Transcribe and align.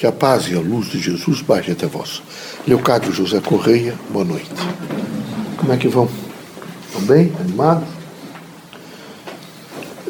Que 0.00 0.06
a 0.06 0.12
paz 0.12 0.48
e 0.48 0.54
a 0.54 0.60
luz 0.60 0.88
de 0.88 0.98
Jesus 0.98 1.42
baixe 1.42 1.72
até 1.72 1.86
vós. 1.86 2.22
Leocádio 2.66 3.12
José 3.12 3.38
Correia, 3.38 3.94
boa 4.08 4.24
noite. 4.24 4.48
Como 5.58 5.70
é 5.70 5.76
que 5.76 5.88
vão? 5.88 6.08
Estão 6.86 7.02
bem? 7.02 7.30
Animados? 7.38 7.86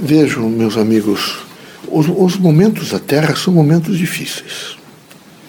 Vejam, 0.01 0.49
meus 0.49 0.77
amigos, 0.77 1.39
os, 1.89 2.07
os 2.07 2.37
momentos 2.37 2.91
da 2.91 3.01
Terra 3.01 3.35
são 3.35 3.53
momentos 3.53 3.99
difíceis. 3.99 4.77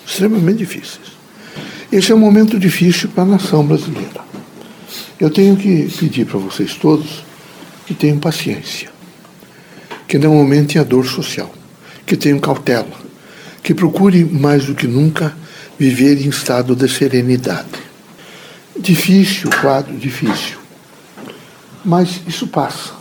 Extremamente 0.08 0.58
difíceis. 0.58 1.12
Esse 1.92 2.12
é 2.12 2.16
um 2.16 2.20
momento 2.20 2.58
difícil 2.58 3.10
para 3.10 3.21
a 3.21 3.28
nação 3.28 3.64
brasileira. 3.64 4.21
Eu 5.20 5.30
tenho 5.30 5.55
que 5.55 5.88
pedir 6.00 6.26
para 6.26 6.39
vocês 6.39 6.73
todos 6.73 7.23
que 7.86 7.94
tenham 7.94 8.18
paciência, 8.18 8.89
que 10.08 10.18
não 10.18 10.36
aumentem 10.36 10.82
a 10.82 10.84
dor 10.84 11.05
social, 11.05 11.54
que 12.08 12.18
tenham 12.18 12.39
cautela, 12.39 13.11
que 13.64 13.73
procure 13.73 14.25
mais 14.25 14.66
do 14.66 14.75
que 14.75 14.88
nunca 14.88 15.36
viver 15.78 16.24
em 16.25 16.29
estado 16.29 16.75
de 16.75 16.88
serenidade. 16.88 17.79
Difícil, 18.78 19.50
quadro 19.61 19.96
difícil. 19.97 20.57
Mas 21.84 22.21
isso 22.28 22.47
passa. 22.47 22.93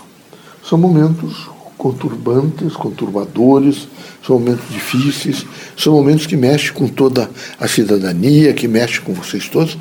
São 0.62 0.78
momentos 0.78 1.48
conturbantes, 1.76 2.74
conturbadores, 2.74 3.88
são 4.26 4.38
momentos 4.38 4.68
difíceis, 4.68 5.46
são 5.74 5.94
momentos 5.94 6.26
que 6.26 6.36
mexem 6.36 6.72
com 6.72 6.86
toda 6.86 7.30
a 7.58 7.66
cidadania, 7.66 8.52
que 8.52 8.68
mexem 8.68 9.00
com 9.00 9.14
vocês 9.14 9.48
todos, 9.48 9.78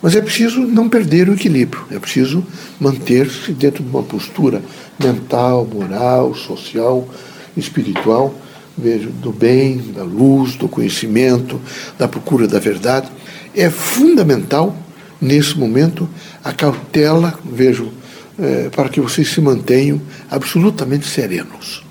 mas 0.00 0.14
é 0.14 0.20
preciso 0.20 0.60
não 0.60 0.88
perder 0.88 1.28
o 1.28 1.34
equilíbrio, 1.34 1.84
é 1.90 1.98
preciso 1.98 2.46
manter-se 2.78 3.52
dentro 3.52 3.82
de 3.82 3.90
uma 3.90 4.02
postura 4.02 4.62
mental, 4.98 5.66
moral, 5.66 6.34
social, 6.36 7.08
espiritual, 7.56 8.32
vejo, 8.80 9.10
do 9.10 9.30
bem, 9.30 9.78
da 9.94 10.02
luz, 10.02 10.56
do 10.56 10.68
conhecimento, 10.68 11.60
da 11.98 12.08
procura 12.08 12.48
da 12.48 12.58
verdade. 12.58 13.08
É 13.54 13.68
fundamental, 13.70 14.76
nesse 15.20 15.58
momento, 15.58 16.08
a 16.42 16.52
cautela, 16.52 17.38
vejo, 17.44 17.92
é, 18.38 18.68
para 18.70 18.88
que 18.88 19.00
vocês 19.00 19.28
se 19.28 19.40
mantenham 19.40 20.00
absolutamente 20.30 21.06
serenos. 21.06 21.84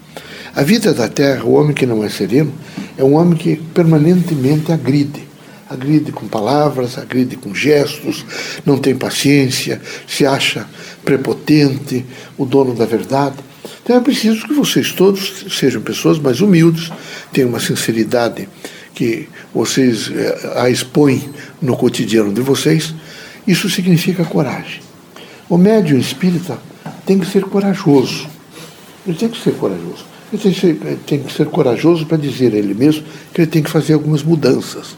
A 0.55 0.63
vida 0.63 0.93
da 0.93 1.07
Terra, 1.07 1.43
o 1.45 1.53
homem 1.53 1.73
que 1.73 1.85
não 1.85 2.03
é 2.03 2.09
sereno, 2.09 2.51
é 2.97 3.03
um 3.03 3.15
homem 3.15 3.37
que 3.37 3.55
permanentemente 3.55 4.71
agride. 4.71 5.29
Agride 5.69 6.11
com 6.11 6.27
palavras, 6.27 6.97
agride 6.97 7.35
com 7.35 7.53
gestos, 7.53 8.25
não 8.65 8.77
tem 8.77 8.95
paciência, 8.95 9.79
se 10.07 10.25
acha 10.25 10.67
prepotente, 11.05 12.03
o 12.37 12.45
dono 12.45 12.73
da 12.73 12.85
verdade. 12.85 13.35
Então 13.83 13.97
é 13.97 13.99
preciso 13.99 14.47
que 14.47 14.53
vocês 14.53 14.91
todos 14.91 15.45
sejam 15.49 15.81
pessoas 15.81 16.19
mais 16.19 16.41
humildes, 16.41 16.91
tenham 17.31 17.49
uma 17.49 17.59
sinceridade 17.59 18.47
que 18.93 19.27
vocês 19.53 20.11
eh, 20.13 20.53
a 20.55 20.69
expõem 20.69 21.29
no 21.61 21.75
cotidiano 21.75 22.33
de 22.33 22.41
vocês. 22.41 22.93
Isso 23.47 23.69
significa 23.69 24.23
coragem. 24.25 24.81
O 25.49 25.57
médium 25.57 25.97
espírita 25.97 26.59
tem 27.05 27.17
que 27.17 27.25
ser 27.25 27.43
corajoso. 27.43 28.27
Ele 29.07 29.17
tem 29.17 29.29
que 29.29 29.41
ser 29.41 29.53
corajoso. 29.53 30.05
Ele 30.31 30.41
tem 30.41 30.53
que 30.53 30.59
ser, 30.59 30.97
tem 31.05 31.23
que 31.23 31.33
ser 31.33 31.47
corajoso 31.47 32.05
para 32.05 32.17
dizer 32.17 32.53
a 32.53 32.57
ele 32.57 32.73
mesmo 32.73 33.03
que 33.33 33.41
ele 33.41 33.49
tem 33.49 33.63
que 33.63 33.69
fazer 33.69 33.93
algumas 33.93 34.21
mudanças. 34.21 34.97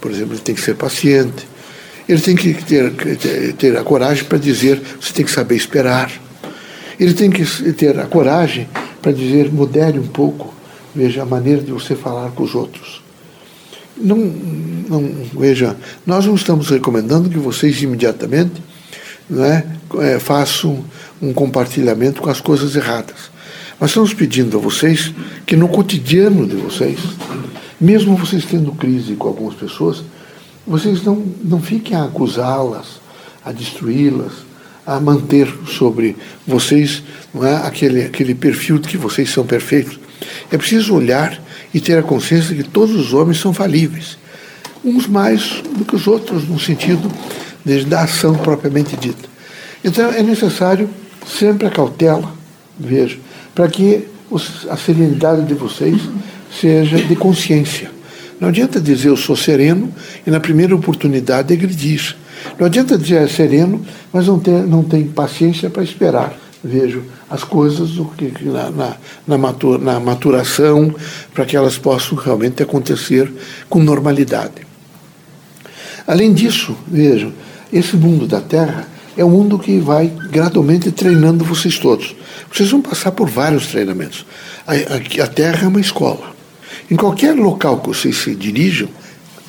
Por 0.00 0.10
exemplo, 0.10 0.34
ele 0.34 0.40
tem 0.40 0.54
que 0.54 0.62
ser 0.62 0.74
paciente. 0.74 1.46
Ele 2.08 2.20
tem 2.20 2.36
que 2.36 2.54
ter, 2.54 2.92
ter 3.58 3.76
a 3.76 3.82
coragem 3.82 4.24
para 4.24 4.38
dizer: 4.38 4.80
você 5.00 5.12
tem 5.12 5.24
que 5.24 5.30
saber 5.30 5.56
esperar 5.56 6.10
ele 6.98 7.14
tem 7.14 7.30
que 7.30 7.44
ter 7.72 7.98
a 7.98 8.06
coragem 8.06 8.68
para 9.02 9.12
dizer, 9.12 9.52
modere 9.52 9.98
um 9.98 10.06
pouco, 10.06 10.52
veja 10.94 11.22
a 11.22 11.26
maneira 11.26 11.62
de 11.62 11.70
você 11.70 11.94
falar 11.94 12.30
com 12.30 12.42
os 12.42 12.54
outros. 12.54 13.02
Não, 13.96 14.16
não, 14.16 15.10
veja, 15.38 15.76
nós 16.04 16.26
não 16.26 16.34
estamos 16.34 16.68
recomendando 16.70 17.30
que 17.30 17.38
vocês 17.38 17.80
imediatamente 17.82 18.62
não 19.28 19.44
é, 19.44 19.66
é, 20.00 20.18
façam 20.18 20.84
um 21.20 21.32
compartilhamento 21.32 22.20
com 22.20 22.30
as 22.30 22.40
coisas 22.40 22.76
erradas. 22.76 23.30
Mas 23.78 23.90
estamos 23.90 24.14
pedindo 24.14 24.56
a 24.56 24.60
vocês 24.60 25.12
que 25.44 25.56
no 25.56 25.68
cotidiano 25.68 26.46
de 26.46 26.56
vocês, 26.56 26.98
mesmo 27.80 28.16
vocês 28.16 28.44
tendo 28.44 28.72
crise 28.72 29.14
com 29.14 29.28
algumas 29.28 29.54
pessoas, 29.54 30.02
vocês 30.66 31.02
não, 31.02 31.22
não 31.44 31.60
fiquem 31.60 31.96
a 31.96 32.04
acusá-las, 32.04 33.00
a 33.44 33.52
destruí-las, 33.52 34.45
a 34.86 35.00
manter 35.00 35.52
sobre 35.66 36.16
vocês 36.46 37.02
não 37.34 37.44
é, 37.44 37.56
aquele, 37.56 38.04
aquele 38.04 38.34
perfil 38.34 38.78
de 38.78 38.88
que 38.88 38.96
vocês 38.96 39.30
são 39.30 39.44
perfeitos. 39.44 39.98
É 40.50 40.56
preciso 40.56 40.94
olhar 40.94 41.38
e 41.74 41.80
ter 41.80 41.98
a 41.98 42.02
consciência 42.02 42.54
de 42.54 42.62
que 42.62 42.68
todos 42.70 42.94
os 42.94 43.12
homens 43.12 43.38
são 43.38 43.52
falíveis, 43.52 44.16
uns 44.84 45.06
mais 45.06 45.62
do 45.76 45.84
que 45.84 45.96
os 45.96 46.06
outros, 46.06 46.48
no 46.48 46.58
sentido 46.58 47.10
de, 47.64 47.84
da 47.84 48.02
ação 48.02 48.34
propriamente 48.36 48.96
dita. 48.96 49.28
Então 49.84 50.10
é 50.10 50.22
necessário 50.22 50.88
sempre 51.26 51.66
a 51.66 51.70
cautela, 51.70 52.32
veja, 52.78 53.18
para 53.54 53.68
que 53.68 54.04
a 54.68 54.76
serenidade 54.76 55.44
de 55.44 55.54
vocês 55.54 56.00
seja 56.60 56.96
de 56.96 57.16
consciência. 57.16 57.90
Não 58.40 58.48
adianta 58.48 58.80
dizer 58.80 59.08
eu 59.08 59.16
sou 59.16 59.36
sereno 59.36 59.92
e 60.26 60.30
na 60.30 60.40
primeira 60.40 60.74
oportunidade 60.74 61.52
agredir. 61.52 62.16
Não 62.58 62.66
adianta 62.66 62.98
dizer 62.98 63.28
sereno, 63.28 63.84
mas 64.12 64.26
não, 64.26 64.38
ter, 64.38 64.66
não 64.66 64.82
tem 64.82 65.04
paciência 65.06 65.70
para 65.70 65.82
esperar. 65.82 66.36
Vejo 66.62 67.04
as 67.30 67.44
coisas 67.44 67.90
na, 68.42 68.70
na, 68.70 68.96
na, 69.26 69.78
na 69.78 70.00
maturação, 70.00 70.94
para 71.32 71.44
que 71.44 71.56
elas 71.56 71.78
possam 71.78 72.16
realmente 72.16 72.62
acontecer 72.62 73.32
com 73.68 73.80
normalidade. 73.80 74.66
Além 76.06 76.32
disso, 76.32 76.76
vejam, 76.86 77.32
esse 77.72 77.96
mundo 77.96 78.26
da 78.26 78.40
Terra 78.40 78.86
é 79.16 79.24
um 79.24 79.30
mundo 79.30 79.58
que 79.58 79.78
vai 79.78 80.12
gradualmente 80.30 80.92
treinando 80.92 81.44
vocês 81.44 81.78
todos. 81.78 82.14
Vocês 82.52 82.70
vão 82.70 82.80
passar 82.80 83.12
por 83.12 83.28
vários 83.28 83.66
treinamentos. 83.66 84.24
A, 84.66 84.72
a, 84.72 85.24
a 85.24 85.26
Terra 85.26 85.64
é 85.64 85.68
uma 85.68 85.80
escola. 85.80 86.34
Em 86.90 86.96
qualquer 86.96 87.34
local 87.34 87.80
que 87.80 87.88
vocês 87.88 88.16
se 88.16 88.34
dirijam, 88.34 88.88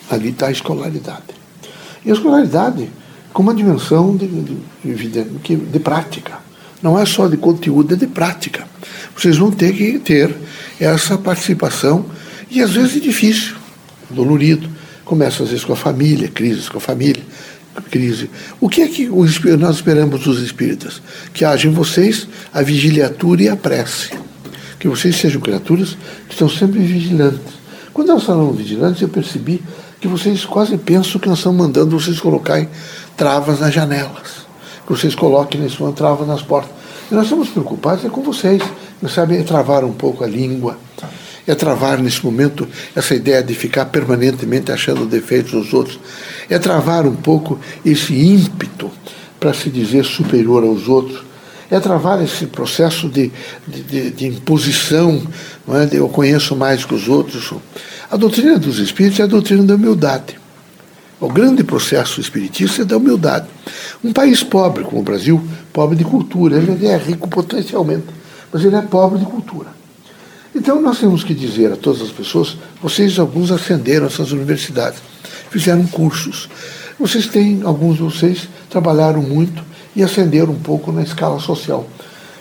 ali 0.10 0.30
está 0.30 0.48
a 0.48 0.52
escolaridade. 0.52 1.37
E 2.08 2.10
a 2.10 2.14
escolaridade 2.14 2.90
com 3.34 3.44
uma 3.44 3.54
dimensão 3.54 4.16
de, 4.16 4.26
de, 4.26 4.58
de, 4.96 5.56
de 5.58 5.80
prática. 5.80 6.40
Não 6.82 6.98
é 6.98 7.06
só 7.06 7.28
de 7.28 7.36
conteúdo, 7.36 7.94
é 7.94 7.98
de 7.98 8.08
prática. 8.08 8.66
Vocês 9.16 9.38
vão 9.38 9.52
ter 9.52 9.74
que 9.74 10.00
ter 10.00 10.34
essa 10.80 11.18
participação, 11.18 12.06
e 12.50 12.62
às 12.62 12.72
vezes 12.72 12.96
é 12.96 13.00
difícil, 13.00 13.56
dolorido. 14.10 14.70
Começa 15.04 15.44
às 15.44 15.50
vezes 15.50 15.66
com 15.66 15.74
a 15.74 15.76
família, 15.76 16.30
crises 16.30 16.70
com 16.70 16.78
a 16.78 16.82
família, 16.82 17.22
crise. 17.92 18.30
O 18.60 18.70
que 18.70 18.82
é 18.82 18.88
que 18.88 19.06
nós 19.58 19.76
esperamos 19.76 20.24
dos 20.24 20.42
espíritas? 20.42 21.02
Que 21.34 21.44
haja 21.44 21.68
em 21.68 21.72
vocês 21.72 22.28
a 22.54 22.62
vigiliatura 22.62 23.44
e 23.44 23.50
a 23.50 23.56
prece. 23.56 24.12
Que 24.80 24.88
vocês 24.88 25.16
sejam 25.16 25.42
criaturas 25.42 25.98
que 26.28 26.34
estão 26.34 26.48
sempre 26.48 26.80
vigilantes. 26.80 27.58
Quando 27.94 28.08
nós 28.08 28.24
falamos 28.24 28.58
vigilantes, 28.58 29.02
eu 29.02 29.10
percebi 29.10 29.62
que 30.00 30.08
vocês 30.08 30.46
quase 30.46 30.78
pensam 30.78 31.20
que 31.20 31.28
nós 31.28 31.40
estamos 31.40 31.58
mandando 31.58 32.00
vocês 32.00 32.20
colocarem 32.20 32.70
travas 33.16 33.60
nas 33.60 33.74
janelas, 33.74 34.46
que 34.86 34.92
vocês 34.92 35.16
coloquem 35.16 35.60
nesse 35.60 35.80
momento 35.80 35.98
travas 35.98 36.28
nas 36.28 36.42
portas. 36.42 36.72
E 37.10 37.16
nós 37.16 37.24
estamos 37.24 37.50
preocupados 37.50 38.06
é 38.06 38.10
com 38.10 38.22
vocês. 38.22 38.62
Não 39.02 39.10
sabem 39.10 39.40
é 39.40 39.44
travar 39.44 39.84
um 39.84 39.94
pouco 39.94 40.24
a 40.24 40.28
língua, 40.28 40.78
é 41.46 41.56
travar 41.56 42.00
nesse 42.00 42.24
momento 42.24 42.68
essa 42.96 43.16
ideia 43.16 43.42
de 43.42 43.54
ficar 43.54 43.86
permanentemente 43.86 44.72
achando 44.72 45.06
defeitos 45.06 45.52
dos 45.52 45.74
outros, 45.74 46.00
é 46.50 46.60
travar 46.60 47.06
um 47.06 47.16
pouco 47.16 47.60
esse 47.86 48.14
ímpeto 48.14 48.92
para 49.40 49.54
se 49.54 49.70
dizer 49.70 50.04
superior 50.04 50.64
aos 50.64 50.88
outros, 50.88 51.24
é 51.70 51.80
travar 51.80 52.24
esse 52.24 52.46
processo 52.46 53.10
de, 53.10 53.32
de, 53.68 53.84
de, 53.84 54.12
de 54.12 54.28
imposição, 54.28 55.22
não 55.68 55.78
é? 55.78 55.90
eu 55.92 56.08
conheço 56.08 56.56
mais 56.56 56.86
que 56.86 56.94
os 56.94 57.08
outros. 57.08 57.54
A 58.10 58.16
doutrina 58.16 58.58
dos 58.58 58.80
espíritos 58.80 59.20
é 59.20 59.24
a 59.24 59.28
doutrina 59.28 59.64
da 59.64 59.76
humildade. 59.76 60.40
O 61.20 61.30
grande 61.30 61.64
processo 61.64 62.22
espiritista 62.22 62.84
é 62.84 62.86
da 62.86 62.96
humildade. 62.96 63.48
Um 64.04 64.14
país 64.14 64.44
pobre 64.44 64.84
como 64.84 65.02
o 65.02 65.04
Brasil, 65.04 65.44
pobre 65.74 65.96
de 65.96 66.04
cultura, 66.04 66.58
ele 66.58 66.86
é 66.86 66.96
rico 66.96 67.28
potencialmente, 67.28 68.06
mas 68.54 68.64
ele 68.64 68.76
é 68.76 68.82
pobre 68.82 69.20
de 69.20 69.26
cultura. 69.26 69.76
Então 70.54 70.82
nós 70.82 71.00
temos 71.00 71.24
que 71.24 71.34
dizer 71.34 71.72
a 71.72 71.76
todas 71.76 72.02
as 72.02 72.12
pessoas: 72.12 72.58
vocês, 72.82 73.18
alguns, 73.20 73.52
ascenderam 73.52 74.06
essas 74.06 74.32
universidades, 74.32 75.00
fizeram 75.50 75.86
cursos. 75.88 76.48
Vocês 77.00 77.28
têm, 77.28 77.62
alguns 77.64 77.98
de 77.98 78.04
vocês, 78.04 78.48
trabalharam 78.70 79.22
muito 79.22 79.64
e 79.98 80.04
ascenderam 80.04 80.54
um 80.54 80.60
pouco 80.60 80.92
na 80.92 81.02
escala 81.02 81.40
social. 81.40 81.90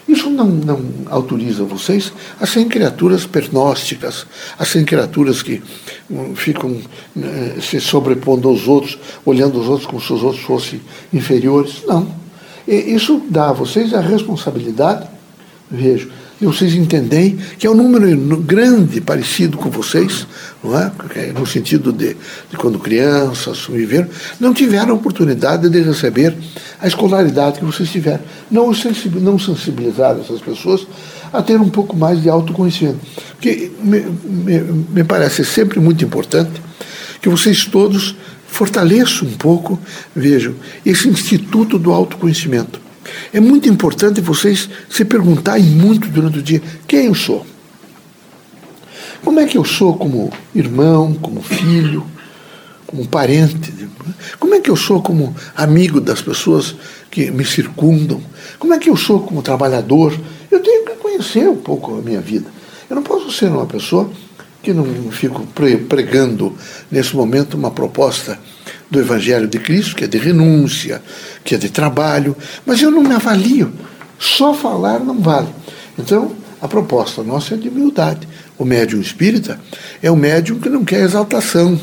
Isso 0.07 0.29
não, 0.31 0.47
não 0.47 0.81
autoriza 1.07 1.65
vocês 1.65 2.13
a 2.39 2.47
serem 2.47 2.69
criaturas 2.69 3.27
pernósticas, 3.27 4.27
a 4.57 4.65
serem 4.65 4.85
criaturas 4.85 5.43
que 5.43 5.63
hum, 6.09 6.37
ficam 6.37 6.77
eh, 7.19 7.57
se 7.61 7.81
sobrepondo 7.81 8.47
aos 8.49 8.69
outros, 8.69 8.99
olhando 9.25 9.59
os 9.59 9.67
outros 9.67 9.87
como 9.87 10.01
se 10.01 10.13
os 10.13 10.23
outros 10.23 10.45
fossem 10.45 10.81
inferiores. 11.13 11.83
Não. 11.89 12.15
E 12.69 12.75
isso 12.75 13.23
dá 13.29 13.49
a 13.49 13.53
vocês 13.53 13.95
a 13.95 14.01
responsabilidade, 14.01 15.09
vejo, 15.69 16.13
vocês 16.45 16.75
entendem 16.75 17.39
que 17.59 17.67
é 17.67 17.71
um 17.71 17.75
número 17.75 18.37
grande 18.39 19.01
parecido 19.01 19.57
com 19.57 19.71
vocês, 19.71 20.27
não 20.63 20.79
é? 20.79 20.93
no 21.33 21.47
sentido 21.47 21.93
de, 21.93 22.15
de 22.51 22.57
quando 22.59 22.79
crianças 22.79 23.67
viveram, 23.67 24.09
não 24.39 24.53
tiveram 24.53 24.95
oportunidade 24.95 25.71
de 25.71 25.81
receber 25.81 26.37
a 26.79 26.87
escolaridade 26.87 27.59
que 27.59 27.65
vocês 27.65 27.91
tiveram. 27.91 28.21
Não, 28.51 28.71
não 29.15 29.39
sensibilizar 29.39 30.19
essas 30.21 30.41
pessoas 30.41 30.87
a 31.33 31.43
ter 31.43 31.59
um 31.59 31.71
pouco 31.71 31.97
mais 31.97 32.21
de 32.23 32.29
autoconhecimento. 32.29 32.99
Porque 33.31 33.71
me, 33.83 34.01
me, 34.01 34.61
me 34.91 35.05
parece 35.05 35.45
sempre 35.45 35.81
muito 35.81 36.05
importante 36.05 36.61
que 37.21 37.29
vocês 37.31 37.65
todos 37.65 38.15
fortaleçam 38.47 39.27
um 39.27 39.33
pouco, 39.33 39.79
vejam, 40.15 40.55
esse 40.85 41.09
instituto 41.09 41.79
do 41.79 41.93
autoconhecimento. 41.93 42.86
É 43.33 43.41
muito 43.41 43.69
importante 43.69 44.21
vocês 44.21 44.69
se 44.89 45.05
perguntarem 45.05 45.65
muito 45.65 46.09
durante 46.09 46.39
o 46.39 46.43
dia 46.43 46.63
quem 46.87 47.07
eu 47.07 47.15
sou. 47.15 47.47
Como 49.25 49.41
é 49.41 49.47
que 49.47 49.59
eu 49.59 49.65
sou 49.65 49.97
como 49.97 50.33
irmão, 50.55 51.15
como 51.15 51.43
filho, 51.43 52.07
como 52.87 53.07
parente? 53.07 53.75
Como 54.39 54.55
é 54.55 54.61
que 54.61 54.71
eu 54.71 54.77
sou 54.77 55.03
como 55.03 55.35
amigo 55.57 56.01
das 56.01 56.23
pessoas 56.23 56.77
que 57.11 57.31
me 57.31 57.45
circundam? 57.45 58.23
Como 58.59 58.73
é 58.73 58.79
que 58.79 58.89
eu 58.89 58.97
sou 58.97 59.21
como 59.21 59.43
trabalhador? 59.43 60.19
Eu 60.51 60.61
tenho 60.61 60.85
que 60.85 60.93
conhecer 60.93 61.49
um 61.49 61.57
pouco 61.57 61.99
a 61.99 62.03
minha 62.03 62.21
vida. 62.21 62.47
Eu 62.89 62.97
não 62.97 63.03
posso 63.03 63.33
ser 63.33 63.47
uma 63.47 63.67
pessoa 63.67 64.11
que 64.63 64.73
não 64.73 65.11
fico 65.11 65.47
pregando 65.89 66.55
nesse 66.91 67.15
momento 67.15 67.55
uma 67.55 67.71
proposta 67.71 68.39
do 68.91 69.01
Evangelho 69.01 69.49
de 69.49 69.59
Cristo, 69.59 69.97
que 69.97 70.05
é 70.05 70.07
de 70.07 70.19
renúncia, 70.19 71.03
que 71.45 71.55
é 71.55 71.59
de 71.59 71.69
trabalho, 71.69 72.37
mas 72.65 72.81
eu 72.81 72.91
não 72.91 73.03
me 73.03 73.15
avalio. 73.15 73.73
Só 74.19 74.55
falar 74.55 75.01
não 75.01 75.19
vale. 75.19 75.49
Então, 75.99 76.33
a 76.61 76.69
proposta 76.69 77.23
nossa 77.23 77.55
é 77.55 77.57
de 77.57 77.69
humildade. 77.69 78.27
O 78.59 78.65
médium 78.65 79.01
espírita 79.01 79.59
é 80.03 80.11
um 80.11 80.17
médium 80.17 80.59
que 80.59 80.69
não 80.69 80.85
quer 80.85 81.01
exaltação. 81.01 81.79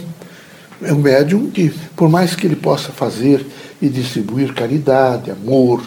É 0.82 0.92
um 0.92 1.00
médium 1.00 1.50
que, 1.50 1.72
por 1.96 2.10
mais 2.10 2.36
que 2.36 2.48
ele 2.48 2.56
possa 2.56 2.92
fazer 2.92 3.46
e 3.82 3.88
distribuir 3.88 4.54
caridade, 4.54 5.30
amor, 5.30 5.84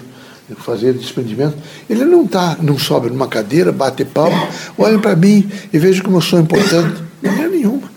fazer 0.59 0.93
desprendimento, 0.93 1.57
ele 1.91 2.05
não 2.05 2.27
tá, 2.27 2.57
não 2.63 2.79
sobe 2.79 3.11
numa 3.11 3.27
cadeira, 3.27 3.73
bate 3.73 4.05
palma, 4.05 4.49
olha 4.79 4.99
para 4.99 5.17
mim 5.17 5.51
e 5.73 5.79
veja 5.79 6.03
como 6.03 6.19
eu 6.19 6.21
sou 6.21 6.39
importante. 6.39 7.03
Não 7.21 7.33
é 7.33 7.49
nenhuma. 7.49 7.91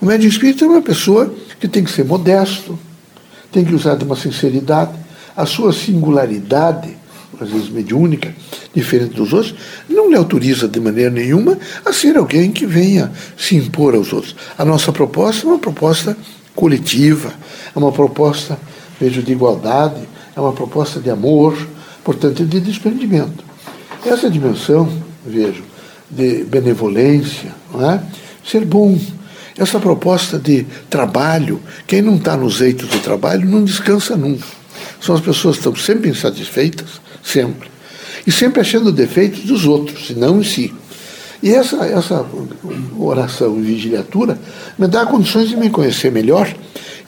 O 0.00 0.06
médium 0.06 0.28
espírita 0.28 0.64
é 0.64 0.68
uma 0.68 0.82
pessoa 0.82 1.32
que 1.62 1.68
tem 1.68 1.84
que 1.84 1.92
ser 1.92 2.04
modesto, 2.04 2.76
tem 3.52 3.64
que 3.64 3.72
usar 3.72 3.94
de 3.94 4.02
uma 4.02 4.16
sinceridade, 4.16 4.98
a 5.36 5.46
sua 5.46 5.72
singularidade, 5.72 6.96
às 7.40 7.50
vezes 7.50 7.68
mediúnica, 7.68 8.34
diferente 8.74 9.14
dos 9.14 9.32
outros, 9.32 9.54
não 9.88 10.10
lhe 10.10 10.16
autoriza 10.16 10.66
de 10.66 10.80
maneira 10.80 11.08
nenhuma 11.08 11.56
a 11.84 11.92
ser 11.92 12.16
alguém 12.16 12.50
que 12.50 12.66
venha 12.66 13.12
se 13.36 13.54
impor 13.54 13.94
aos 13.94 14.12
outros. 14.12 14.34
A 14.58 14.64
nossa 14.64 14.90
proposta 14.90 15.46
é 15.46 15.50
uma 15.50 15.58
proposta 15.60 16.16
coletiva, 16.52 17.32
é 17.72 17.78
uma 17.78 17.92
proposta, 17.92 18.58
vejo, 19.00 19.22
de 19.22 19.30
igualdade, 19.30 20.02
é 20.34 20.40
uma 20.40 20.52
proposta 20.52 20.98
de 20.98 21.10
amor, 21.10 21.56
portanto, 22.02 22.44
de 22.44 22.60
desprendimento. 22.60 23.44
Essa 24.04 24.28
dimensão, 24.28 24.92
vejo, 25.24 25.62
de 26.10 26.42
benevolência, 26.42 27.54
não 27.72 27.88
é? 27.88 28.02
ser 28.44 28.64
bom, 28.64 28.98
essa 29.56 29.78
proposta 29.78 30.38
de 30.38 30.64
trabalho, 30.88 31.60
quem 31.86 32.02
não 32.02 32.16
está 32.16 32.36
nos 32.36 32.60
eitos 32.60 32.88
do 32.88 32.98
trabalho 33.00 33.48
não 33.48 33.64
descansa 33.64 34.16
nunca. 34.16 34.46
São 35.00 35.14
as 35.14 35.20
pessoas 35.20 35.56
que 35.56 35.60
estão 35.60 35.76
sempre 35.76 36.10
insatisfeitas, 36.10 37.00
sempre. 37.22 37.70
E 38.26 38.32
sempre 38.32 38.60
achando 38.60 38.92
defeitos 38.92 39.40
dos 39.40 39.66
outros, 39.66 40.10
e 40.10 40.14
não 40.14 40.40
em 40.40 40.44
si. 40.44 40.72
E 41.42 41.50
essa, 41.50 41.84
essa 41.84 42.24
oração 42.96 43.58
e 43.58 43.62
vigiliatura 43.62 44.38
me 44.78 44.86
dá 44.86 45.04
condições 45.04 45.48
de 45.48 45.56
me 45.56 45.70
conhecer 45.70 46.12
melhor 46.12 46.52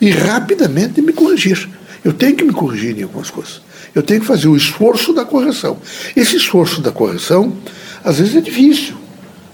e 0.01 0.09
rapidamente 0.11 1.01
me 1.01 1.13
corrigir. 1.13 1.69
Eu 2.03 2.11
tenho 2.11 2.35
que 2.35 2.43
me 2.43 2.51
corrigir 2.51 2.99
em 2.99 3.03
algumas 3.03 3.29
coisas. 3.29 3.61
Eu 3.95 4.03
tenho 4.03 4.19
que 4.19 4.27
fazer 4.27 4.49
o 4.49 4.57
esforço 4.57 5.13
da 5.13 5.23
correção. 5.23 5.77
Esse 6.15 6.35
esforço 6.35 6.81
da 6.81 6.91
correção, 6.91 7.53
às 8.03 8.19
vezes, 8.19 8.35
é 8.35 8.41
difícil. 8.41 9.04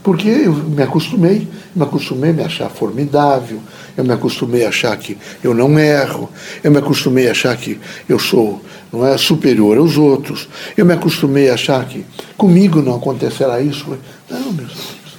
Porque 0.04 0.28
eu 0.28 0.54
me 0.54 0.82
acostumei, 0.82 1.48
me 1.76 1.84
acostumei 1.84 2.32
a 2.32 2.34
me 2.34 2.44
achar 2.44 2.70
formidável, 2.70 3.62
eu 3.96 4.04
me 4.04 4.12
acostumei 4.12 4.66
a 4.66 4.70
achar 4.70 4.98
que 4.98 5.16
eu 5.44 5.54
não 5.54 5.78
erro, 5.78 6.30
eu 6.64 6.72
me 6.72 6.80
acostumei 6.80 7.28
a 7.28 7.32
achar 7.32 7.56
que 7.56 7.80
eu 8.10 8.18
sou 8.18 8.62
não 8.92 9.06
é, 9.06 9.18
superior 9.18 9.78
aos 9.78 9.98
outros, 9.98 10.50
eu 10.76 10.86
me 10.86 10.94
acostumei 10.94 11.50
a 11.50 11.54
achar 11.54 11.86
que 11.86 12.04
comigo 12.36 12.82
não 12.82 12.96
acontecerá 12.96 13.62
isso. 13.62 13.86
Não, 14.30 14.52
meus 14.52 14.72
amigos. 14.72 15.18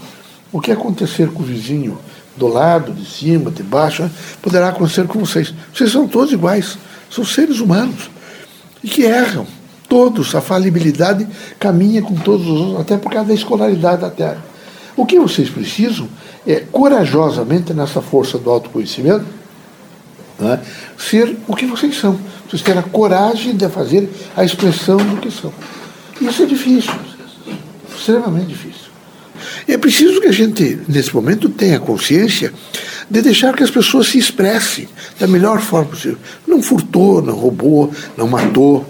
O 0.52 0.60
que 0.60 0.72
acontecer 0.72 1.28
com 1.28 1.42
o 1.42 1.46
vizinho 1.46 1.98
do 2.36 2.48
lado, 2.48 2.92
de 2.92 3.08
cima, 3.08 3.50
de 3.50 3.62
baixo, 3.62 4.10
poderá 4.42 4.68
acontecer 4.68 5.06
com 5.06 5.20
vocês. 5.20 5.54
Vocês 5.72 5.92
são 5.92 6.08
todos 6.08 6.32
iguais, 6.32 6.76
são 7.08 7.24
seres 7.24 7.60
humanos 7.60 8.10
e 8.82 8.88
que 8.88 9.02
erram. 9.02 9.46
Todos, 9.88 10.34
a 10.34 10.40
falibilidade 10.40 11.28
caminha 11.60 12.00
com 12.00 12.14
todos 12.14 12.46
os 12.46 12.60
outros, 12.60 12.80
até 12.80 12.96
por 12.96 13.12
causa 13.12 13.28
da 13.28 13.34
escolaridade 13.34 14.00
da 14.00 14.10
Terra. 14.10 14.51
O 14.96 15.06
que 15.06 15.18
vocês 15.18 15.48
precisam 15.48 16.08
é, 16.46 16.60
corajosamente, 16.70 17.72
nessa 17.72 18.02
força 18.02 18.38
do 18.38 18.50
autoconhecimento, 18.50 19.24
né, 20.38 20.60
ser 20.98 21.36
o 21.46 21.54
que 21.54 21.66
vocês 21.66 21.98
são. 21.98 22.18
Vocês 22.48 22.62
terem 22.62 22.80
a 22.80 22.82
coragem 22.82 23.56
de 23.56 23.68
fazer 23.68 24.10
a 24.36 24.44
expressão 24.44 24.98
do 24.98 25.16
que 25.16 25.30
são. 25.30 25.52
Isso 26.20 26.42
é 26.42 26.46
difícil, 26.46 26.92
extremamente 27.96 28.48
difícil. 28.48 28.92
É 29.66 29.76
preciso 29.76 30.20
que 30.20 30.28
a 30.28 30.32
gente, 30.32 30.80
nesse 30.88 31.14
momento, 31.14 31.48
tenha 31.48 31.80
consciência 31.80 32.52
de 33.10 33.22
deixar 33.22 33.54
que 33.54 33.62
as 33.62 33.70
pessoas 33.70 34.08
se 34.08 34.18
expressem 34.18 34.88
da 35.18 35.26
melhor 35.26 35.60
forma 35.60 35.90
possível. 35.90 36.18
Não 36.46 36.62
furtou, 36.62 37.22
não 37.22 37.34
roubou, 37.34 37.90
não 38.16 38.28
matou, 38.28 38.86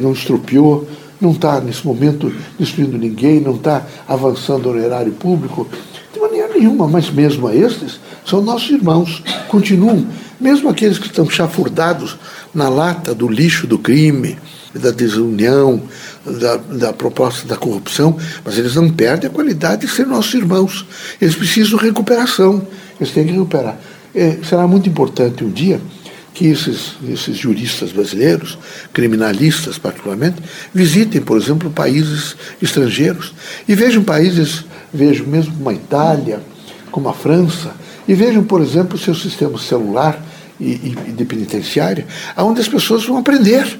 não 0.00 0.12
estrupiou, 0.12 0.86
não 1.20 1.32
está, 1.32 1.60
nesse 1.60 1.86
momento, 1.86 2.32
destruindo 2.58 2.96
ninguém, 2.96 3.40
não 3.40 3.56
está 3.56 3.86
avançando 4.08 4.72
no 4.72 4.78
erário 4.78 5.12
público, 5.12 5.68
de 6.12 6.18
maneira 6.18 6.48
nenhuma, 6.48 6.88
mas 6.88 7.10
mesmo 7.10 7.46
a 7.46 7.54
estes, 7.54 8.00
são 8.24 8.42
nossos 8.42 8.70
irmãos, 8.70 9.22
continuam, 9.48 10.06
mesmo 10.40 10.68
aqueles 10.68 10.98
que 10.98 11.06
estão 11.06 11.28
chafurdados 11.28 12.16
na 12.54 12.68
lata 12.68 13.14
do 13.14 13.28
lixo 13.28 13.66
do 13.66 13.78
crime, 13.78 14.38
da 14.74 14.90
desunião, 14.90 15.82
da, 16.24 16.56
da 16.56 16.92
proposta 16.92 17.46
da 17.46 17.56
corrupção, 17.56 18.16
mas 18.44 18.56
eles 18.56 18.74
não 18.74 18.90
perdem 18.90 19.28
a 19.28 19.32
qualidade 19.32 19.86
de 19.86 19.92
ser 19.92 20.06
nossos 20.06 20.34
irmãos. 20.34 20.86
Eles 21.20 21.34
precisam 21.34 21.78
de 21.78 21.84
recuperação, 21.84 22.66
eles 23.00 23.12
têm 23.12 23.26
que 23.26 23.32
recuperar. 23.32 23.78
É, 24.14 24.38
será 24.42 24.66
muito 24.66 24.88
importante 24.88 25.44
um 25.44 25.50
dia 25.50 25.80
que 26.40 26.46
esses, 26.46 26.92
esses 27.06 27.36
juristas 27.36 27.92
brasileiros, 27.92 28.56
criminalistas 28.94 29.76
particularmente, 29.76 30.36
visitem, 30.72 31.20
por 31.20 31.36
exemplo, 31.36 31.68
países 31.68 32.34
estrangeiros 32.62 33.34
e 33.68 33.74
vejam 33.74 34.02
países, 34.02 34.64
vejam 34.90 35.26
mesmo 35.26 35.54
como 35.54 35.68
a 35.68 35.74
Itália, 35.74 36.40
como 36.90 37.10
a 37.10 37.12
França, 37.12 37.72
e 38.08 38.14
vejam, 38.14 38.42
por 38.42 38.62
exemplo, 38.62 38.96
seu 38.96 39.14
sistema 39.14 39.58
celular 39.58 40.24
e, 40.58 40.96
e 41.08 41.12
de 41.12 41.26
penitenciária, 41.26 42.06
onde 42.38 42.62
as 42.62 42.68
pessoas 42.68 43.04
vão 43.04 43.18
aprender. 43.18 43.78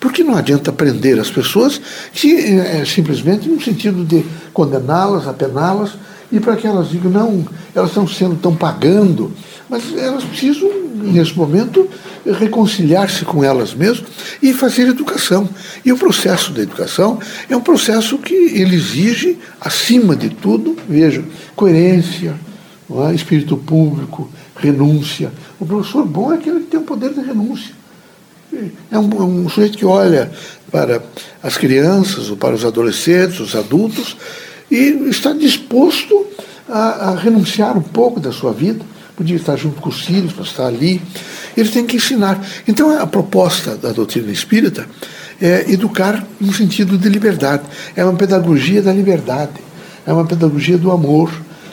Porque 0.00 0.24
não 0.24 0.34
adianta 0.34 0.72
prender 0.72 1.20
as 1.20 1.30
pessoas 1.30 1.78
se, 2.14 2.58
é, 2.58 2.86
simplesmente 2.86 3.46
no 3.50 3.60
sentido 3.60 4.02
de 4.02 4.24
condená-las, 4.54 5.28
apená-las, 5.28 5.90
e 6.32 6.40
para 6.40 6.56
que 6.56 6.66
elas 6.66 6.88
digam, 6.88 7.10
não, 7.10 7.46
elas 7.74 7.90
estão 7.90 8.08
sendo, 8.08 8.34
estão 8.34 8.56
pagando, 8.56 9.30
mas 9.68 9.94
elas 9.96 10.24
precisam, 10.24 10.70
nesse 10.94 11.36
momento, 11.36 11.88
reconciliar-se 12.24 13.24
com 13.24 13.44
elas 13.44 13.74
mesmas 13.74 14.08
e 14.42 14.52
fazer 14.52 14.88
educação. 14.88 15.48
E 15.84 15.92
o 15.92 15.98
processo 15.98 16.52
da 16.52 16.62
educação 16.62 17.18
é 17.48 17.56
um 17.56 17.60
processo 17.60 18.18
que 18.18 18.34
ele 18.34 18.76
exige, 18.76 19.38
acima 19.60 20.16
de 20.16 20.30
tudo, 20.30 20.76
veja, 20.88 21.22
coerência, 21.54 22.34
é? 22.90 23.14
espírito 23.14 23.56
público, 23.56 24.30
renúncia. 24.56 25.30
O 25.60 25.66
professor 25.66 26.06
bom 26.06 26.32
é 26.32 26.36
aquele 26.36 26.60
que 26.60 26.66
tem 26.66 26.80
o 26.80 26.84
poder 26.84 27.12
de 27.12 27.20
renúncia. 27.20 27.76
É 28.90 28.98
um, 28.98 29.10
é 29.12 29.22
um 29.22 29.48
sujeito 29.48 29.76
que 29.76 29.84
olha 29.84 30.32
para 30.70 31.02
as 31.42 31.58
crianças, 31.58 32.30
ou 32.30 32.36
para 32.36 32.54
os 32.54 32.64
adolescentes, 32.64 33.40
os 33.40 33.54
adultos, 33.54 34.16
e 34.70 35.08
está 35.08 35.32
disposto 35.34 36.26
a, 36.68 37.10
a 37.10 37.14
renunciar 37.14 37.76
um 37.76 37.82
pouco 37.82 38.18
da 38.18 38.32
sua 38.32 38.52
vida, 38.52 38.84
podia 39.18 39.36
estar 39.36 39.56
junto 39.56 39.80
com 39.80 39.88
os 39.88 40.06
filhos, 40.06 40.32
para 40.32 40.44
estar 40.44 40.66
ali. 40.66 41.02
Ele 41.56 41.68
tem 41.68 41.84
que 41.84 41.96
ensinar. 41.96 42.40
Então, 42.66 42.96
a 42.96 43.06
proposta 43.06 43.76
da 43.76 43.90
doutrina 43.90 44.30
espírita 44.30 44.86
é 45.42 45.70
educar 45.70 46.24
no 46.40 46.54
sentido 46.54 46.96
de 46.96 47.08
liberdade. 47.08 47.64
É 47.96 48.04
uma 48.04 48.14
pedagogia 48.14 48.80
da 48.80 48.92
liberdade, 48.92 49.52
é 50.06 50.12
uma 50.12 50.24
pedagogia 50.24 50.78
do 50.78 50.90
amor, 50.90 51.30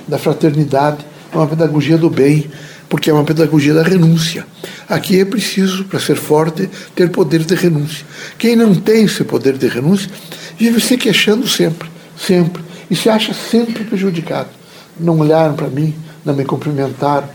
da 0.08 0.18
fraternidade, 0.18 1.06
é 1.32 1.38
uma 1.38 1.48
pedagogia 1.48 1.98
do 1.98 2.10
bem, 2.10 2.50
porque 2.90 3.10
é 3.10 3.14
uma 3.14 3.24
pedagogia 3.24 3.74
da 3.74 3.84
renúncia. 3.84 4.46
Aqui 4.90 5.22
é 5.22 5.26
preciso, 5.26 5.86
para 5.86 6.00
ser 6.00 6.16
forte, 6.16 6.68
ter 6.96 7.10
poder 7.12 7.44
de 7.44 7.54
renúncia. 7.54 8.06
Quem 8.38 8.56
não 8.56 8.74
tem 8.74 9.06
esse 9.06 9.24
poder 9.24 9.58
de 9.58 9.68
renúncia 9.68 10.10
vive 10.58 10.82
se 10.82 10.98
queixando 10.98 11.48
sempre 11.48 11.96
sempre, 12.18 12.64
e 12.90 12.96
se 12.96 13.10
acha 13.10 13.34
sempre 13.34 13.84
prejudicado. 13.84 14.50
Não 15.00 15.20
olharam 15.20 15.56
para 15.56 15.68
mim, 15.68 15.94
não 16.24 16.34
me 16.34 16.46
cumprimentaram, 16.46 17.28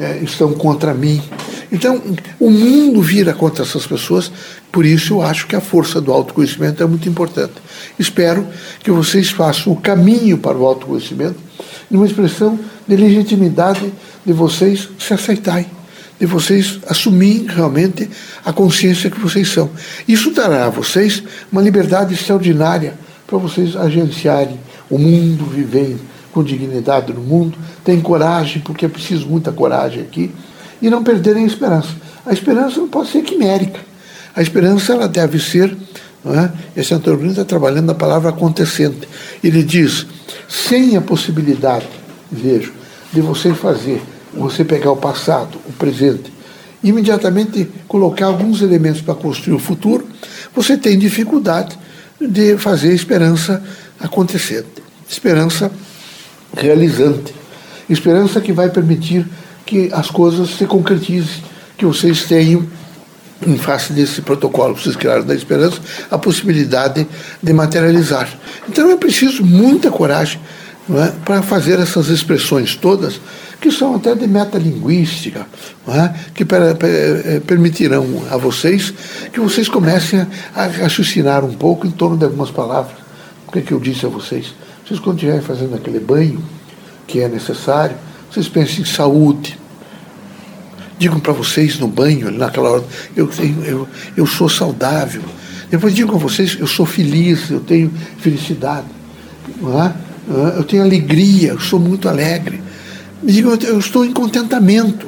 é, 0.00 0.18
estão 0.22 0.52
contra 0.54 0.94
mim. 0.94 1.22
Então, 1.70 2.02
o 2.38 2.50
mundo 2.50 3.00
vira 3.00 3.32
contra 3.32 3.62
essas 3.62 3.86
pessoas, 3.86 4.32
por 4.72 4.84
isso 4.84 5.14
eu 5.14 5.22
acho 5.22 5.46
que 5.46 5.54
a 5.54 5.60
força 5.60 6.00
do 6.00 6.10
autoconhecimento 6.10 6.82
é 6.82 6.86
muito 6.86 7.08
importante. 7.08 7.52
Espero 7.98 8.46
que 8.82 8.90
vocês 8.90 9.30
façam 9.30 9.72
o 9.72 9.76
caminho 9.76 10.38
para 10.38 10.56
o 10.56 10.66
autoconhecimento 10.66 11.36
numa 11.90 12.06
expressão 12.06 12.58
de 12.88 12.96
legitimidade 12.96 13.92
de 14.24 14.32
vocês 14.32 14.88
se 14.98 15.14
aceitarem, 15.14 15.66
de 16.18 16.26
vocês 16.26 16.80
assumirem 16.88 17.46
realmente 17.46 18.08
a 18.44 18.52
consciência 18.52 19.10
que 19.10 19.20
vocês 19.20 19.48
são. 19.48 19.70
Isso 20.08 20.30
dará 20.30 20.66
a 20.66 20.70
vocês 20.70 21.22
uma 21.52 21.62
liberdade 21.62 22.14
extraordinária 22.14 22.94
para 23.26 23.38
vocês 23.38 23.76
agenciarem 23.76 24.58
o 24.88 24.98
mundo, 24.98 25.44
viverem 25.44 25.98
com 26.32 26.42
dignidade 26.42 27.12
no 27.12 27.20
mundo, 27.20 27.58
tenham 27.84 28.00
coragem, 28.00 28.62
porque 28.62 28.86
é 28.86 28.88
preciso 28.88 29.26
muita 29.26 29.52
coragem 29.52 30.02
aqui, 30.02 30.30
e 30.80 30.88
não 30.88 31.02
perderem 31.02 31.44
a 31.44 31.46
esperança. 31.46 31.88
A 32.24 32.32
esperança 32.32 32.80
não 32.80 32.88
pode 32.88 33.10
ser 33.10 33.22
quimérica. 33.22 33.80
A 34.34 34.42
esperança 34.42 34.92
ela 34.92 35.08
deve 35.08 35.38
ser, 35.38 35.76
não 36.24 36.38
é? 36.38 36.52
esse 36.76 36.94
Antônio 36.94 37.30
está 37.30 37.44
trabalhando 37.44 37.86
na 37.86 37.94
palavra 37.94 38.30
acontecente. 38.30 39.08
Ele 39.42 39.62
diz, 39.62 40.06
sem 40.48 40.96
a 40.96 41.00
possibilidade, 41.00 41.88
vejo, 42.30 42.72
de 43.12 43.20
você 43.20 43.52
fazer, 43.52 44.00
você 44.32 44.64
pegar 44.64 44.92
o 44.92 44.96
passado, 44.96 45.58
o 45.68 45.72
presente, 45.72 46.32
imediatamente 46.82 47.68
colocar 47.88 48.26
alguns 48.26 48.62
elementos 48.62 49.00
para 49.00 49.14
construir 49.14 49.54
o 49.54 49.58
futuro, 49.58 50.06
você 50.54 50.76
tem 50.76 50.98
dificuldade 50.98 51.76
de 52.20 52.56
fazer 52.56 52.94
esperança 52.94 53.62
acontecente. 53.98 54.68
Esperança 55.08 55.70
realizante. 56.56 57.34
Esperança 57.88 58.40
que 58.40 58.52
vai 58.52 58.70
permitir 58.70 59.26
que 59.66 59.88
as 59.92 60.10
coisas 60.10 60.50
se 60.50 60.66
concretizem, 60.66 61.42
que 61.76 61.86
vocês 61.86 62.24
tenham, 62.24 62.66
em 63.46 63.56
face 63.56 63.92
desse 63.92 64.20
protocolo 64.20 64.74
que 64.74 64.82
vocês 64.82 64.96
criaram 64.96 65.24
da 65.24 65.34
esperança, 65.34 65.80
a 66.10 66.18
possibilidade 66.18 67.06
de 67.42 67.52
materializar. 67.52 68.28
Então 68.68 68.90
é 68.90 68.96
preciso 68.96 69.44
muita 69.44 69.90
coragem 69.90 70.40
é, 70.90 71.12
para 71.24 71.42
fazer 71.42 71.78
essas 71.78 72.08
expressões 72.08 72.74
todas, 72.74 73.20
que 73.60 73.70
são 73.70 73.94
até 73.94 74.14
de 74.14 74.26
metalinguística, 74.26 75.46
é, 75.88 76.14
que 76.34 76.44
per, 76.44 76.74
per, 76.76 76.90
eh, 76.90 77.40
permitirão 77.46 78.24
a 78.30 78.36
vocês 78.36 78.92
que 79.32 79.38
vocês 79.38 79.68
comecem 79.68 80.26
a 80.54 80.66
raciocinar 80.66 81.44
um 81.44 81.52
pouco 81.52 81.86
em 81.86 81.90
torno 81.90 82.16
de 82.16 82.24
algumas 82.24 82.50
palavras. 82.50 82.96
O 83.46 83.52
que, 83.52 83.58
é 83.58 83.62
que 83.62 83.72
eu 83.72 83.78
disse 83.78 84.06
a 84.06 84.08
vocês? 84.08 84.54
Vocês, 84.90 84.98
quando 84.98 85.18
estiverem 85.18 85.40
fazendo 85.40 85.76
aquele 85.76 86.00
banho 86.00 86.42
que 87.06 87.20
é 87.20 87.28
necessário, 87.28 87.96
vocês 88.28 88.48
pensem 88.48 88.80
em 88.80 88.84
saúde. 88.84 89.56
Digam 90.98 91.20
para 91.20 91.32
vocês 91.32 91.78
no 91.78 91.86
banho, 91.86 92.28
naquela 92.32 92.70
hora, 92.70 92.84
eu, 93.16 93.30
eu, 93.64 93.88
eu 94.16 94.26
sou 94.26 94.48
saudável. 94.48 95.22
Depois 95.70 95.94
digam 95.94 96.16
a 96.16 96.18
vocês, 96.18 96.56
eu 96.58 96.66
sou 96.66 96.84
feliz, 96.84 97.50
eu 97.50 97.60
tenho 97.60 97.88
felicidade. 98.18 98.88
É? 99.48 100.58
Eu 100.58 100.64
tenho 100.64 100.82
alegria, 100.82 101.50
eu 101.50 101.60
sou 101.60 101.78
muito 101.78 102.08
alegre. 102.08 102.60
Digam, 103.22 103.54
eu 103.62 103.78
estou 103.78 104.04
em 104.04 104.12
contentamento. 104.12 105.06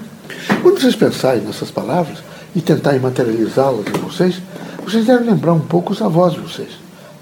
Quando 0.63 0.81
vocês 0.81 0.95
pensarem 0.95 1.43
nessas 1.43 1.73
palavras 1.73 2.19
e 2.55 2.61
tentarem 2.61 3.01
materializá-las 3.01 3.85
em 3.89 3.99
vocês, 3.99 4.41
vocês 4.85 5.05
devem 5.05 5.27
lembrar 5.27 5.55
um 5.55 5.61
pouco 5.61 5.93
os 5.93 6.01
avós 6.01 6.35
de 6.35 6.39
vocês. 6.39 6.71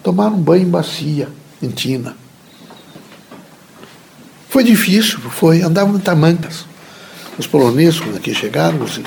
Tomaram 0.02 0.34
um 0.34 0.42
banho 0.42 0.64
em 0.64 0.70
bacia, 0.70 1.26
em 1.62 1.70
tina. 1.70 2.19
Foi 4.50 4.64
difícil, 4.64 5.20
foi, 5.20 5.62
andavam 5.62 5.96
tamancas. 6.00 6.66
Os 7.38 7.46
poloneses, 7.46 8.00
quando 8.00 8.16
aqui 8.16 8.34
chegaram, 8.34 8.80
os 8.82 9.00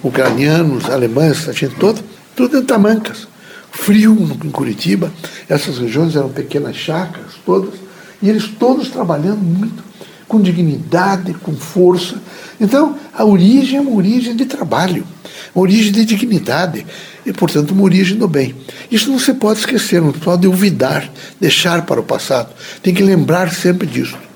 ucranianos, 0.00 0.84
os 0.84 0.90
alemães, 0.90 1.48
a 1.48 1.52
gente 1.52 1.74
toda, 1.74 2.00
tudo 2.36 2.56
em 2.56 2.64
tamancas. 2.64 3.26
Frio 3.72 4.16
em 4.44 4.50
Curitiba, 4.50 5.12
essas 5.48 5.78
regiões 5.78 6.14
eram 6.14 6.28
pequenas 6.28 6.76
chácaras 6.76 7.32
todas, 7.44 7.74
e 8.22 8.28
eles 8.28 8.46
todos 8.46 8.88
trabalhando 8.90 9.40
muito, 9.40 9.82
com 10.28 10.40
dignidade, 10.40 11.34
com 11.34 11.52
força. 11.56 12.22
Então, 12.60 12.96
a 13.12 13.24
origem 13.24 13.78
é 13.78 13.80
uma 13.80 13.96
origem 13.96 14.36
de 14.36 14.44
trabalho, 14.44 15.04
uma 15.52 15.62
origem 15.62 15.90
de 15.90 16.04
dignidade, 16.04 16.86
e, 17.26 17.32
portanto, 17.32 17.72
uma 17.72 17.82
origem 17.82 18.16
do 18.16 18.28
bem. 18.28 18.54
Isso 18.88 19.10
não 19.10 19.18
se 19.18 19.34
pode 19.34 19.58
esquecer, 19.58 20.00
não 20.00 20.12
pode 20.12 20.46
olvidar, 20.46 21.10
deixar 21.40 21.84
para 21.84 21.98
o 21.98 22.04
passado. 22.04 22.50
Tem 22.80 22.94
que 22.94 23.02
lembrar 23.02 23.52
sempre 23.52 23.84
disso. 23.84 24.29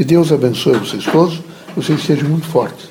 Que 0.00 0.04
Deus 0.06 0.32
abençoe 0.32 0.78
vocês 0.78 1.04
todos, 1.04 1.42
vocês 1.76 2.02
sejam 2.02 2.26
muito 2.26 2.46
fortes. 2.46 2.88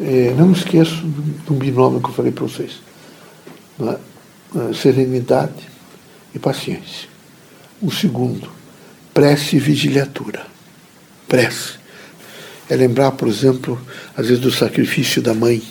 É, 0.00 0.34
não 0.36 0.48
me 0.48 0.52
esqueço 0.52 1.06
um 1.48 1.54
binômio 1.54 2.00
que 2.00 2.08
eu 2.08 2.12
falei 2.12 2.32
para 2.32 2.42
vocês: 2.42 2.80
é? 3.78 3.98
É, 4.58 4.74
serenidade 4.74 5.68
e 6.34 6.38
paciência. 6.40 7.08
O 7.80 7.92
segundo, 7.92 8.48
prece 9.14 9.54
e 9.54 9.58
vigiliatura. 9.60 10.44
Prece. 11.28 11.74
É 12.68 12.74
lembrar, 12.74 13.12
por 13.12 13.28
exemplo, 13.28 13.80
às 14.16 14.26
vezes 14.26 14.42
do 14.42 14.50
sacrifício 14.50 15.22
da 15.22 15.32
mãe. 15.32 15.62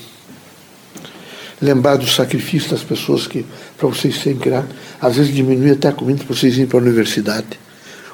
Lembrar 1.61 1.97
do 1.97 2.07
sacrifício 2.07 2.69
das 2.69 2.83
pessoas 2.83 3.27
que, 3.27 3.45
para 3.77 3.89
vocês 3.89 4.15
serem 4.21 4.39
criados, 4.39 4.73
às 5.01 5.17
vezes 5.17 5.35
diminui 5.35 5.71
até 5.71 5.89
a 5.89 5.91
comida 5.91 6.23
para 6.23 6.33
vocês 6.33 6.53
irem 6.53 6.67
para 6.67 6.79
a 6.79 6.83
universidade 6.83 7.66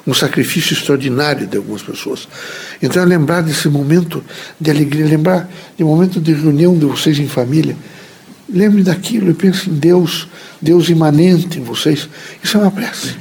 um 0.06 0.12
sacrifício 0.12 0.74
extraordinário 0.74 1.46
de 1.46 1.56
algumas 1.56 1.82
pessoas. 1.82 2.28
Então, 2.82 3.02
é 3.02 3.06
lembrar 3.06 3.42
desse 3.42 3.68
momento 3.68 4.22
de 4.60 4.70
alegria, 4.70 5.06
lembrar 5.06 5.48
de 5.76 5.84
momento 5.84 6.20
de 6.20 6.32
reunião 6.32 6.76
de 6.76 6.84
vocês 6.84 7.18
em 7.18 7.28
família. 7.28 7.76
Lembre 8.48 8.82
daquilo 8.82 9.30
e 9.30 9.34
pense 9.34 9.70
em 9.70 9.74
Deus, 9.74 10.28
Deus 10.60 10.88
imanente 10.88 11.58
em 11.58 11.62
vocês. 11.62 12.08
Isso 12.42 12.56
é 12.56 12.60
uma 12.60 12.70
prece. 12.70 13.16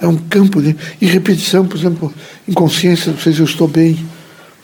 É 0.00 0.08
um 0.08 0.16
campo 0.16 0.60
de 0.60 0.74
e 1.00 1.06
repetição, 1.06 1.66
por 1.66 1.76
exemplo, 1.76 2.12
em 2.48 2.52
consciência 2.52 3.12
de 3.12 3.22
vocês, 3.22 3.38
eu 3.38 3.44
estou 3.44 3.68
bem, 3.68 4.04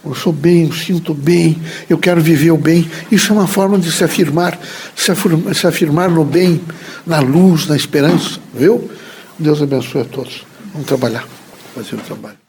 eu 0.05 0.15
sou 0.15 0.33
bem, 0.33 0.65
eu 0.67 0.73
sinto 0.73 1.12
bem, 1.12 1.57
eu 1.89 1.99
quero 1.99 2.21
viver 2.21 2.50
o 2.50 2.57
bem. 2.57 2.91
Isso 3.12 3.33
é 3.33 3.37
uma 3.37 3.47
forma 3.47 3.79
de 3.79 3.93
se 3.93 4.03
afirmar, 4.03 4.59
se 4.97 5.12
afirmar, 5.12 5.55
se 5.55 5.67
afirmar 5.67 6.11
no 6.11 6.25
bem, 6.25 6.61
na 7.07 7.21
luz, 7.21 7.67
na 7.67 7.77
esperança. 7.77 8.41
Viu? 8.55 8.91
Deus 9.39 9.62
abençoe 9.62 10.00
a 10.00 10.05
todos. 10.05 10.50
Vamos 10.73 10.87
trabalhar, 10.87 11.27
fazer 11.75 11.97
o 11.97 11.99
trabalho. 11.99 12.40